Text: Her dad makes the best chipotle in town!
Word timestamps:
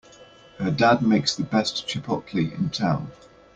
Her 0.57 0.71
dad 0.71 1.03
makes 1.03 1.35
the 1.35 1.43
best 1.43 1.87
chipotle 1.87 2.51
in 2.57 2.71
town! 2.71 3.11